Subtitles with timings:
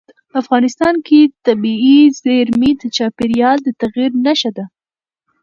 [0.41, 4.65] افغانستان کې طبیعي زیرمې د چاپېریال د تغیر نښه ده.